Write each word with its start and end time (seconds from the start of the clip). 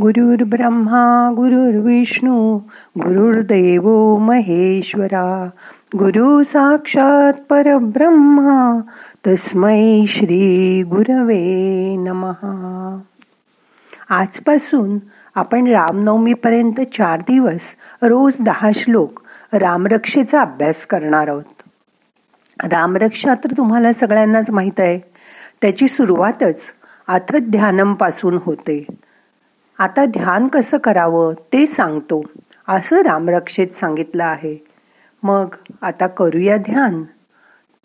गुरुर् 0.00 0.42
ब्रह्मा 0.42 1.32
गुरुर्विष्णू 1.36 2.56
गुरुर्देव 2.98 4.16
महेश्वरा. 4.16 5.48
गुरु 5.98 6.42
साक्षात 6.42 7.32
परब्रह्मा 7.50 8.80
तस्मै 9.26 10.04
श्री 10.08 10.82
गुरवे 10.82 11.96
नमहा 11.96 13.00
आजपासून 14.10 14.98
आपण 15.34 15.66
रामनवमीपर्यंत 15.66 16.80
चार 16.80 17.20
दिवस 17.20 17.60
रोज 18.02 18.32
दहा 18.40 18.70
श्लोक 18.74 19.20
रामरक्षेचा 19.52 20.40
अभ्यास 20.40 20.86
करणार 20.86 21.28
आहोत. 21.28 21.62
रामरक्षा 22.64 23.34
तर 23.34 23.52
तुम्हाला 23.56 23.92
सगळ्यांनाच 23.92 24.50
माहीत 24.50 24.80
आहे. 24.80 24.98
त्याची 25.62 25.88
सुरुवातच 25.88 26.56
अथ 27.08 27.36
ध्यानमपासून 27.36 28.38
होते. 28.44 28.86
आता 29.80 30.04
ध्यान 30.04 30.48
कसं 30.48 30.78
करावं 30.78 31.34
ते 31.34 31.66
सांगतो. 31.66 32.22
असं 32.68 33.02
रामरक्षेत 33.02 33.68
सांगितलं 33.68 34.24
आहे. 34.24 34.64
मग 35.22 35.54
आता 35.82 36.06
करूया 36.06 36.56
ध्यान. 36.56 37.02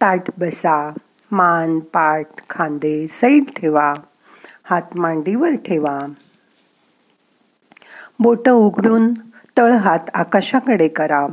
ताट 0.02 0.22
बसा 0.38 0.94
मान 1.32 1.80
पाठ 1.80 2.28
खांदे 2.50 3.08
सैल 3.08 3.40
ठेवा 3.56 3.94
हात 4.64 4.82
मांडीवर 4.96 5.50
ठेवा. 5.50 6.00
बोट 8.20 8.50
उघडून 8.50 9.14
तळहात 9.58 10.00
आकाशाकडे 10.14 10.88
करा. 10.88 11.28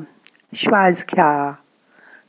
श्वास 0.54 1.04
घ्या. 1.14 1.52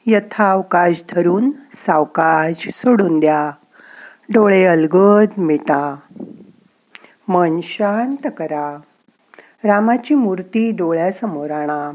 यथावकाश 0.05 1.03
धरून 1.11 1.51
सावकाश 1.73 2.69
सोडून 2.73 3.19
द्या. 3.19 3.51
डोळे 4.33 4.65
अलगद 4.65 5.27
मिटा. 5.37 5.95
मन 7.27 7.59
शांत 7.63 8.27
करा. 8.37 8.77
रामाची 9.63 10.15
मूर्ती 10.15 10.71
डोळ्यासमोर 10.71 11.51
आणा. 11.51 11.91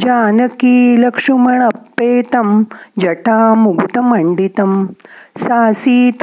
जानकी 0.00 1.02
लक्ष्मणप्पेतं 1.02 2.62
जटामुकुटमण्डितं 3.00 4.86
सासीतूणधनुर्बाणु 5.36 6.18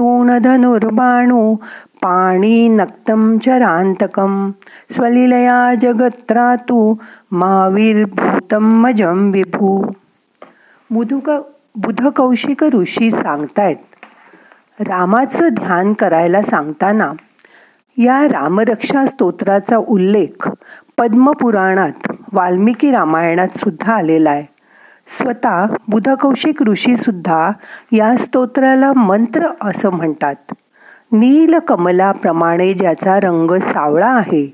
पाणिनक्तं 2.02 3.38
चरान्तकं 3.46 4.52
स्वलिलया 4.92 5.74
जगत्रातु 5.82 6.94
माविर्भूतं 7.32 8.66
मजं 8.84 9.32
विभू। 9.32 9.78
बुधुक 10.90 11.30
बुधकौशिक 11.76 12.64
ऋषी 12.64 13.12
सांगतायत 13.12 13.82
रामाचं 14.80 15.54
ध्यान 15.54 15.94
करायला 15.94 16.42
सांगताना 16.42 17.12
या 18.02 18.28
रामरक्षा 18.28 19.06
स्तोत्राचा 19.06 19.78
उल्लेख 19.78 20.50
पद्मपुराणात 20.98 22.12
वाल्मिकी 22.34 22.92
रामायणात 22.92 23.58
सुद्धा 23.58 23.94
आलेला 23.94 24.30
आहे. 24.30 24.44
स्वतः 25.18 25.66
बुधकौशिक 25.88 26.64
ऋषीसुद्धा 26.64 27.52
या 27.92 28.18
स्तोत्राला 28.18 28.94
मंत्र 28.94 29.48
असं 29.62 29.90
म्हणतात. 29.90 30.36
नीलकमलाप्रमाणे 31.12 32.74
ज्याचा 32.74 33.20
रंग 33.20 33.52
सावळा 33.52 34.10
आहे 34.10 34.54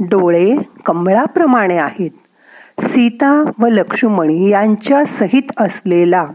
डोळे 0.00 0.56
कमळाप्रमाणे 0.86 1.78
आहेत. 1.78 2.10
सीता 2.80 3.44
व 3.58 3.66
लक्ष्मणी 3.66 4.48
यांच्या 4.48 5.04
सहित 5.04 5.52
असलेला 5.56 6.26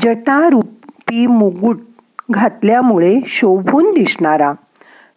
जटारूपी 0.00 1.26
मुगुट 1.26 1.80
घातल्यामुळे 2.30 3.20
शोभून 3.26 3.90
दिसणारा 3.90 4.52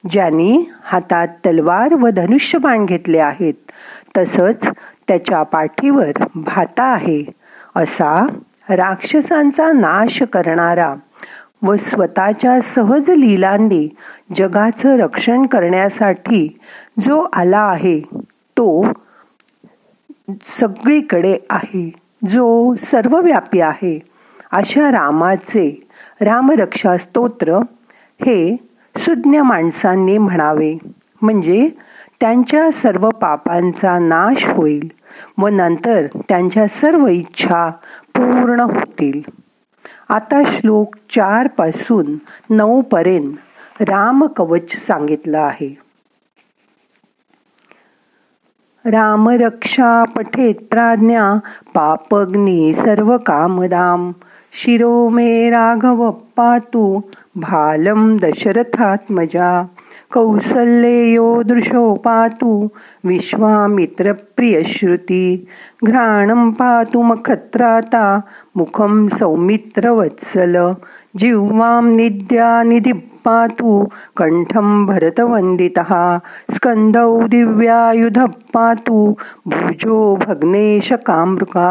ज्यांनी 0.10 0.70
हातात 0.84 1.28
तलवार 1.28 1.94
व 1.94 2.10
धनुष्यबाण 2.10 2.86
घेतले 2.86 3.20
आहेत 3.20 3.72
तसंच 4.18 4.70
त्याच्या 5.08 5.44
पाठीवर 5.44 6.12
भाता 6.36 6.84
आहे. 6.84 7.24
असा 7.76 8.26
राक्षसांचा 8.70 9.72
नाश 9.72 10.22
करणारा 10.22 10.96
व 11.62 11.76
स्वतःच्या 11.76 12.62
सहज 12.62 13.10
लिलांनी 13.10 13.96
जगाचं 14.36 14.98
रक्षण 14.98 15.46
करण्यासाठी 15.46 16.58
जो 17.00 17.26
आला 17.34 17.60
आहे 17.60 18.00
तो 18.58 18.86
सगळीकडे 20.60 21.38
आहे. 21.50 21.92
जो 22.30 22.76
सर्वव्यापी 22.76 23.60
आहे. 23.60 24.00
अशा 24.52 24.92
रामाचे 24.92 25.88
रामरक्षा 26.22 26.98
स्तोत्र 26.98 27.56
हे 28.26 28.58
सुज्ञ 28.98 29.40
माणसांनी 29.40 30.18
म्हणावे 30.18 30.78
म्हणजे 31.22 31.70
त्यांच्या 32.22 32.72
सर्व 32.72 33.10
पापांचा 33.10 34.00
नाश 34.00 34.46
होईल 34.46 34.92
व 35.38 35.48
नंतर 35.48 36.08
त्यांच्या 36.30 36.68
सर्व 36.68 37.08
इच्छा 37.08 37.70
पूर्ण 38.16 38.60
होतील. 38.60 39.22
आता 40.10 40.42
श्लोक 40.46 40.96
चारपासून 41.10 42.16
नऊ 42.50 42.82
पर्यंत 42.82 43.82
राम 43.82 44.26
कवच 44.26 44.88
सांगितलं 44.88 45.40
आहे. 45.40 45.84
राम 48.86 49.30
रक्षा 49.30 50.04
पठेत 50.04 50.56
प्राज्ञा 50.56 51.34
पापग्नी 51.74 52.74
सर्व 52.74 53.18
कामदाम 53.18 54.12
शिरो 54.62 55.10
मे 55.10 55.50
राघव 55.50 56.10
तू 56.74 56.84
भालम 57.38 58.18
दशरथात्मजा। 58.20 59.50
कौसल्येयो 60.14 61.28
दृशो 61.50 61.84
पातु 62.06 62.52
विश्वामित्रप्रियश्रुती 63.06 65.26
घ्राणं 65.84 66.52
पातु 66.60 67.02
मखत्राता 67.10 68.06
मुखं 68.58 68.94
सौमित्रवत्सल 69.18 70.56
जिह्वां 71.22 71.84
निद्या 71.96 72.52
निधि 72.70 72.94
पातु 73.26 73.72
कण्ठं 74.18 74.68
भरतवन्दितः। 74.86 75.92
स्कन्दौ 76.56 77.12
दिव्यायुधः 77.34 78.26
पातु 78.54 78.98
भुजो 79.48 79.98
भग्नेशकामृका 80.26 81.70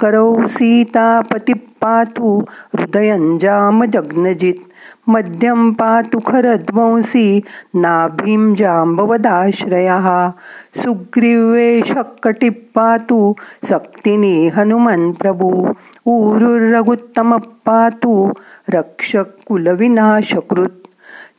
करौ 0.00 0.30
सीतापति 0.56 1.54
पातु 1.82 2.42
हृदयञ्जामजग्नजित् 2.76 4.62
मध्यम 5.08 5.72
पातु 5.72 6.18
खरध्वंसी 6.18 7.42
नाभीं 7.76 8.54
जाम्बवदाश्रयः। 8.54 10.32
सुग्रीवे 10.82 11.82
पातु 12.74 13.34
सक्तिनि 13.64 14.48
हनुमन् 14.48 15.12
प्रभु। 15.12 15.74
ऊरुरगुत्तम 16.06 17.38
पातु 17.38 18.32
रक्षक 18.70 19.26
से 19.52 20.86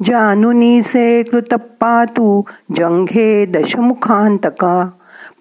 जानुनीसे 0.02 1.24
कृतपातु 1.24 2.46
जङ्घे 2.72 3.46
दशमुखान्तका। 3.46 4.76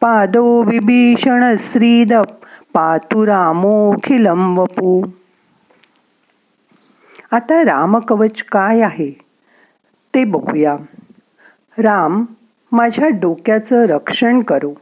पादो 0.02 0.62
विभीषण 0.62 1.56
श्रीदप् 1.56 2.45
पातु 2.76 3.26
रामोखिलम 3.26 4.58
वपू 4.58 5.02
आता 7.30 7.62
रामकवच 7.62 8.42
काय 8.42 8.80
आहे? 8.80 9.18
ते 10.14 10.24
बघूया. 10.24 10.76
राम 11.78 12.24
माझ्या 12.72 13.08
डोक्याचं 13.08 13.86
रक्षण 13.86 14.40
करू. 14.40 14.74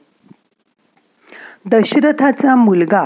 दशरथाचा 1.67 2.55
मुलगा 2.55 3.05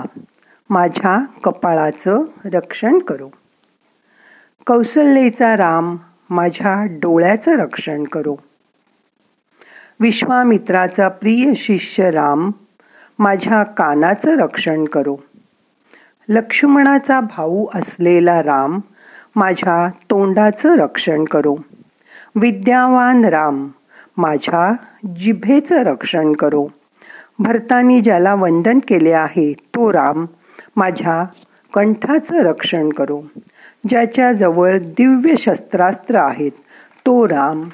माझ्या 0.70 1.24
कपाळाचं 1.44 2.22
रक्षण 2.44 2.98
करू. 2.98 3.28
कौसल्येचा 4.66 5.56
राम 5.56 5.96
माझ्या 6.30 6.84
डोळ्याचं 6.84 7.56
रक्षण 7.56 8.04
करू. 8.04 8.36
विश्वामित्राचा 10.00 11.08
प्रिय 11.08 11.54
शिष्य 11.54 12.10
राम 12.10 12.50
माझ्या 13.18 13.62
कानाचं 13.62 14.38
रक्षण 14.38 14.84
करो. 14.84 15.16
लक्ष्मणाचा 16.28 17.20
भाऊ 17.20 17.66
असलेला 17.74 18.42
राम 18.42 18.80
माझ्या 19.36 19.88
तोंडाचं 19.88 20.76
रक्षण 20.76 21.24
करो. 21.24 21.56
विद्यावान 22.34 23.24
राम 23.24 23.68
माझ्या 24.16 24.72
जिभेचं 25.16 25.82
रक्षण 25.82 26.32
करो. 26.32 26.66
भरतानी 27.38 28.00
ज्याला 28.00 28.34
वंदन 28.34 28.78
केले 28.88 29.12
आहे 29.12 29.52
तो 29.52 29.92
राम 29.92 30.26
माझ्या 30.76 31.24
कंठाचं 31.74 32.36
रक्षण 32.36 32.88
करो. 32.88 33.22
ज्याच्या 33.88 34.32
जवळ 34.32 34.78
दिव्य 34.78 35.34
शस्त्रास्त्र 35.36 36.16
आहेत 36.16 36.52
तो 37.06 37.28
राम 37.28 37.68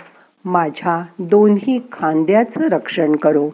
माझ्या 0.44 1.05
दोन्ही 1.19 1.81
खांद्याचं 1.93 2.61
रक्षण 2.61 3.17
करो. 3.17 3.50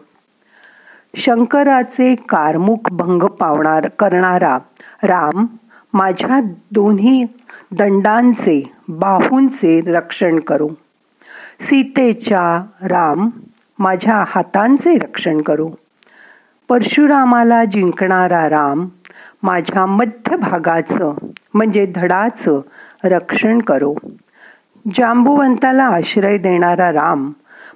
शंकराचे 1.15 2.15
कारमुख 2.15 2.89
भंग 2.91 3.23
पावणार 3.23 3.87
करणारा 3.87 4.57
राम 5.03 5.45
माझ्या 5.93 6.39
दोन्ही 6.71 7.25
दंडांचे 7.71 8.71
बाहूंचे 8.87 9.81
रक्षण 9.81 10.39
करू. 10.39 10.69
सीतेच्या 11.59 12.63
राम 12.81 13.29
माझ्या 13.79 14.23
हातांचे 14.27 14.97
रक्षण 14.97 15.41
करू. 15.41 15.69
परशुरामाला 16.69 17.65
जिंकणारा 17.65 18.49
राम 18.49 18.87
माझ्या 19.43 19.85
मध्य 19.85 20.35
भागाचं 20.35 21.13
म्हणजे 21.53 21.85
धडाचं 21.95 22.59
रक्षण 23.03 23.59
करो. 23.59 23.93
जांबुवंताला 24.95 25.83
आश्रय 25.83 26.37
देणारा 26.37 26.91
राम 26.91 27.31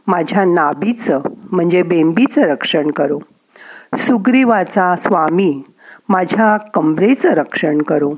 माझ्या 0.08 0.44
नाभीचं 0.46 1.22
म्हणजे 1.56 1.84
बेंबीचं 1.84 2.42
रक्षण 2.42 2.92
करो. 2.92 3.20
सुग्रीवाचा 3.98 4.96
स्वामी 4.96 5.64
माझ्या 6.10 6.58
कमरेचं 6.58 7.30
रक्षण 7.30 7.82
करो. 7.82 8.14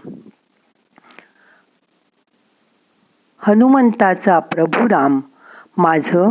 हनुमंताचा 3.38 4.40
प्रभू 4.40 4.90
राम 4.90 5.20
माझं 5.78 6.30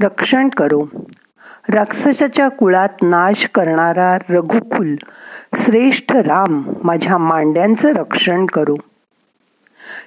रक्षण 0.00 0.48
करो. 0.48 0.86
राक्षसाच्या 1.68 2.48
कुळात 2.48 2.88
नाश 3.02 3.46
करणारा 3.46 4.16
रघुकुल 4.30 4.94
श्रेष्ठ 5.56 6.12
राम 6.12 6.62
माझ्या 6.84 7.18
मांड्यांचं 7.18 7.92
रक्षण 7.94 8.46
करू. 8.46 8.76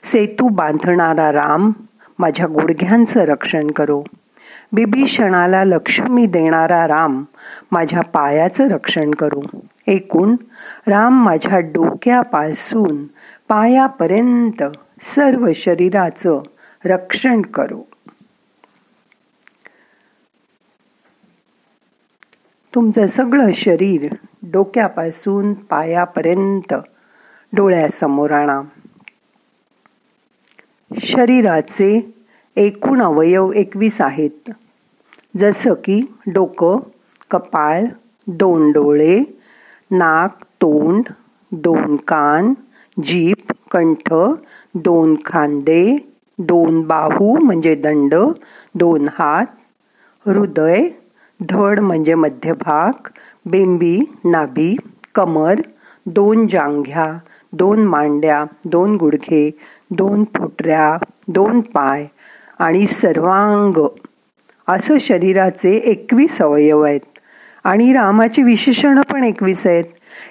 सेतू 0.03 0.47
बांधणारा 0.47 1.31
राम 1.31 1.71
माझ्या 2.21 2.45
गुडघ्यांचं 2.45 3.19
रक्षण 3.19 3.71
करो. 3.71 4.03
बिभीषणाला 4.71 5.63
लक्ष्मी 5.63 6.25
देणारा 6.25 6.87
राम 6.87 7.23
माझ्या 7.71 8.01
पायाचं 8.01 8.69
रक्षण 8.69 9.11
करू. 9.11 9.41
एकूण 9.87 10.35
राम 10.87 11.25
माझ्या 11.25 11.59
डोक्यापासून 11.59 13.05
पायापर्यंत 13.47 14.63
सर्व 15.01 15.49
शरीराचं 15.55 16.41
रक्षण 16.85 17.41
करो. 17.41 17.87
तुमचं 22.75 23.07
सगळं 23.07 23.51
शरीर 23.53 24.13
डोक्यापासून 24.43 25.53
पायापर्यंत 25.53 26.73
डोळ्यासमोर 27.53 28.31
आणा. 28.31 28.61
शरीराचे 30.91 31.99
एकूण 32.57 33.01
अवयव 33.01 33.51
एकवीस 33.51 34.01
आहेत. 34.01 34.51
जसं 35.39 35.73
की 35.83 36.01
डोकं 36.27 36.79
कपाळ 37.31 37.85
दोन 38.27 38.71
डोळे 38.71 39.19
नाक 39.91 40.43
तोंड 40.61 41.09
दोन 41.51 41.95
कान 42.07 42.53
जीप 42.97 43.51
कंठ 43.71 44.13
दोन 44.75 45.15
खांदे 45.25 45.97
दोन 46.39 46.81
बाहू 46.87 47.33
म्हणजे 47.43 47.75
दंड 47.75 48.15
दोन 48.75 49.07
हात 49.13 49.45
हृदय 50.25 50.87
धड 51.39 51.79
म्हणजे 51.79 52.15
मध्यभाग 52.15 53.07
बेंबी 53.45 53.97
नाभी 54.25 54.75
कमर 55.15 55.61
दोन 56.05 56.47
जांघ्या 56.47 57.11
दोन 57.53 57.83
मांड्या 57.85 58.43
दोन 58.65 58.95
गुडघे 58.95 59.49
दोन 59.91 60.23
फुटऱ्या 60.23 60.97
दोन 61.27 61.59
पाय 61.59 62.07
आणि 62.59 62.87
सर्वांग. 62.87 63.87
असं 64.67 64.97
शरीराचे 64.97 65.71
एकवीस 65.71 66.41
अवयव 66.41 66.81
आहेत. 66.81 66.99
आणि 67.63 67.93
रामाची 67.93 68.43
विशेषणं 68.43 69.01
पण 69.01 69.23
एकवीस 69.23 69.67
आहेत. 69.67 69.83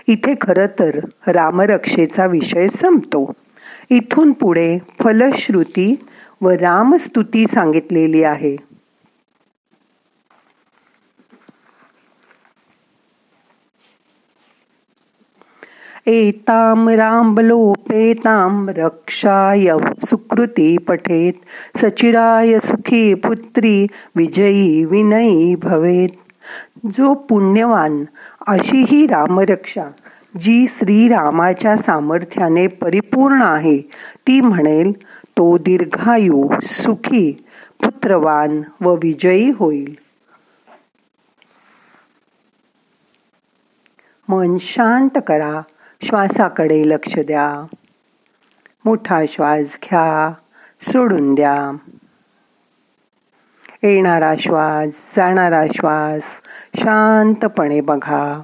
इथे 0.06 0.34
खरं 0.40 0.66
तर 0.66 1.00
रामरक्षेचा 1.26 2.26
विषय 2.26 2.68
संपतो. 2.68 3.32
इथून 3.90 4.32
पुढे 4.32 4.78
फलश्रुती 5.04 6.04
व 6.40 6.50
रामस्तुती 6.50 7.46
सांगितलेली 7.46 8.22
आहे. 8.22 8.56
एताम 16.10 16.88
रामलोपेताम 16.88 18.68
रक्षाय 18.68 19.76
सुकृती 20.04 20.78
पठेत। 20.78 21.32
सचिराय 21.78 22.58
सुखी 22.58 23.14
पुत्री 23.14 23.86
विजयी 24.16 24.84
विनयी 24.84 25.54
भवेत। 25.54 26.08
जो 26.98 27.14
पुण्यवान 27.14 28.04
अशी 28.46 28.84
ही 28.88 29.06
रामरक्षा 29.06 29.84
जी 30.40 30.66
श्रीरामाच्या 30.66 31.76
सामर्थ्याने 31.76 32.66
परिपूर्ण 32.66 33.42
आहे 33.42 33.78
ती 34.26 34.40
म्हणेल 34.40 34.92
तो 35.38 35.58
दीर्घायू 35.58 36.48
सुखी 36.62 37.44
पुत्रवान 37.84 38.62
व 38.80 38.92
विजयी 38.92 39.50
होईल. 39.50 39.94
मन 44.28 44.56
शांत 44.60 45.18
करा. 45.26 45.60
श्वासाकडे 46.02 46.88
लक्ष 46.88 47.18
द्या. 47.18 47.66
मोठा 48.84 49.22
श्वास 49.28 49.78
घ्या 49.84 50.32
सोडून 50.82 51.34
द्या. 51.34 51.76
येणारा 53.82 54.34
श्वास 54.38 55.12
जाणारा 55.16 55.64
श्वास 55.74 56.22
शांतपणे 56.76 57.80
बघा. 57.80 58.40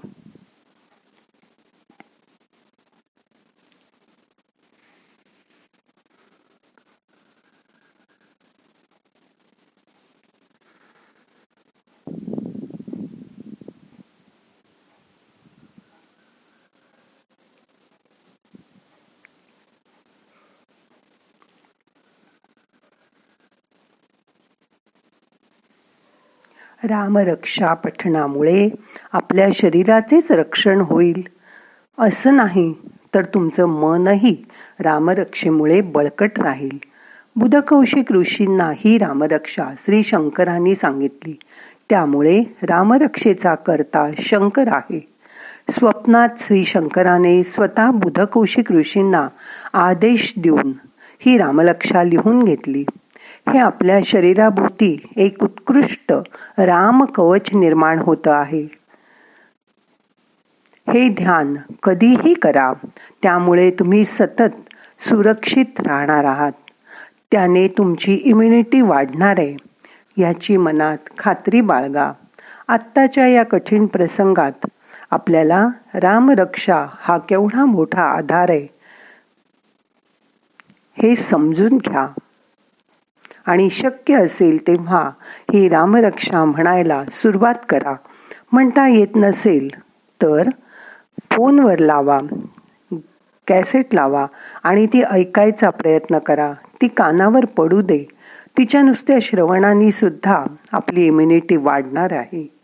रामरक्षा 26.85 27.75
पठणामुळे 27.75 28.69
आपल्या 29.13 29.49
शरीराचेच 29.55 30.33
रक्षण 30.33 30.81
होईल. 30.81 31.23
असं 31.99 32.37
नाही 32.37 32.75
तर 33.15 33.25
तुमचं 33.25 33.67
मनही 33.67 34.45
रामरक्षेमुळे 34.81 35.81
बळकट 35.81 36.41
राहील. 36.41 36.79
बुधकौशिक 37.37 38.13
ऋषींना 38.13 38.71
ही 38.77 38.99
रामरक्षा 38.99 39.65
श्री 39.85 40.03
शंकरांनी 40.03 40.75
सांगितली. 40.75 41.35
त्यामुळे 41.91 42.43
रामरक्षेचा 42.63 43.55
करता 43.55 44.11
शंकर 44.19 44.69
आहे. 44.69 45.09
स्वप्नात 45.71 46.29
श्री 46.39 46.65
शंकराने 46.65 47.45
स्वतः 47.45 47.91
बुधकौशिक 47.91 48.73
ऋषींना 48.73 49.29
आदेश 49.73 50.35
देऊन 50.37 50.73
ही 51.19 51.39
रामलक्षा 51.39 52.03
लिहून 52.03 52.43
घेतली. 52.43 52.85
हे 53.53 53.59
आपल्या 53.59 53.99
शरीराभोवती 54.05 55.09
एक 55.17 55.43
उत्कृष्ट 55.43 56.13
राम 56.59 57.05
कवच 57.05 57.55
निर्माण 57.55 57.99
होत 57.99 58.29
आहे. 58.29 58.63
हे 60.89 61.09
ध्यान 61.09 61.55
कधीही 61.83 62.35
करा 62.35 62.73
त्यामुळे 63.23 63.71
तुम्ही 63.71 64.05
सतत 64.05 64.57
सुरक्षित 65.09 65.81
राहणार 65.87 66.25
आहात. 66.25 66.53
त्याने 67.33 67.69
तुमची 67.69 68.15
इम्युनिटी 68.15 68.81
वाढणार 68.81 69.35
आहे. 69.39 69.57
याची 70.17 70.57
मनात 70.57 70.99
खात्री 71.19 71.61
बाळगा. 71.61 72.13
आत्ताच्या 72.69 73.27
या 73.27 73.43
कठीण 73.43 73.87
प्रसंगात 73.87 74.67
आपल्याला 75.11 75.69
रामरक्षा 75.95 76.87
हा 76.95 77.19
केवढा 77.19 77.65
मोठा 77.65 78.03
आधार 78.03 78.51
आहे 78.51 78.67
हे 81.03 81.15
समजून 81.15 81.79
घ्या. 81.79 82.07
आणि 83.47 83.71
शक्य 83.71 84.25
असेल 84.25 84.67
तेव्हा 84.67 85.11
ही 85.53 85.69
रामरक्षा 85.69 86.45
म्हणायला 86.45 87.05
सुरुवात 87.11 87.55
करा. 87.69 87.95
म्हणता 88.53 88.89
येत 88.89 89.17
नसेल 89.17 89.69
तर 90.23 90.49
फोनवर 91.31 91.79
लावा 91.79 92.21
कॅसेट 93.47 93.95
लावा 93.95 94.27
आणि 94.63 94.87
ती 94.87 95.03
ऐकायचा 95.03 95.69
प्रयत्न 95.69 96.19
करा. 96.19 96.53
ती 96.83 96.89
कानावर 96.89 97.45
पडू 97.45 97.83
दे. 97.83 98.05
तिच्या 98.59 98.83
नुसत्या 98.83 99.19
श्रवणाने 99.23 99.91
सुद्धा 99.91 100.45
आपली 100.73 101.07
इम्युनिटी 101.07 101.57
वाढणार 101.57 102.13
आहे. 102.13 102.55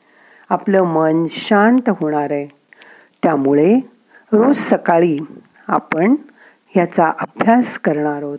आपलं 0.51 0.83
मन 0.83 1.27
शांत 1.31 1.89
होणार 1.89 2.31
आहे. 2.31 2.47
त्यामुळे 3.23 3.75
रोज 4.33 4.57
सकाळी 4.57 5.19
आपण 5.69 6.15
ह्याचा 6.69 7.13
अभ्यास 7.19 7.79
करणार 7.79 8.23
आहोत. 8.23 8.39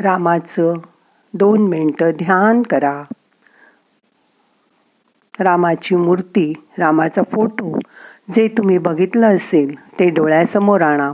रामाचं 0.00 0.74
दोन 1.34 1.68
मिनटं 1.68 2.10
ध्यान 2.10 2.62
करा. 2.62 3.02
रामाची 5.40 5.96
मूर्ती 5.96 6.52
रामाचा 6.78 7.22
फोटो 7.22 7.78
जे 8.34 8.48
तुम्ही 8.48 8.78
बघितलं 8.78 9.36
असेल 9.36 9.98
ते 9.98 10.10
डोळ्यासमोर 10.10 10.80
आणा. 10.80 11.12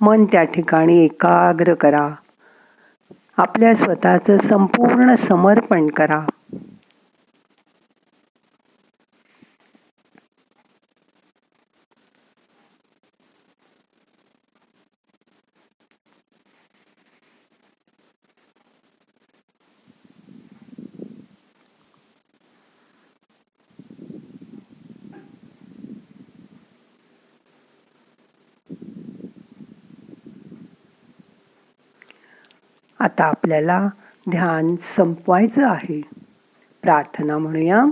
मन 0.00 0.24
त्या 0.24 0.44
ठिकाणी 0.44 1.04
एकाग्र 1.04 1.74
करा. 1.74 2.08
आपल्या 3.36 3.74
स्वतःचं 3.74 4.38
संपूर्ण 4.38 5.14
समर्पण 5.14 5.86
करा. 5.86 6.26
आता 33.02 33.24
आपल्याला 33.24 33.88
ध्यान 34.30 34.76
संपवायचं 34.96 35.68
आहे. 35.68 36.02
प्रार्थना 36.82 37.38
म्हणूया. 37.38 37.84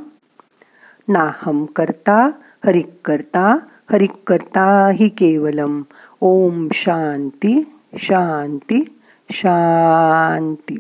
नाहम 1.09 1.65
करता 1.65 2.31
हरिक 2.67 2.91
करता 3.05 3.57
हरिक 3.93 4.13
करता 4.27 4.91
ही 4.95 5.09
केवलम. 5.09 5.83
ओम 6.21 6.69
शांती 6.73 7.77
शांती 7.95 8.99
शांती. 9.31 10.77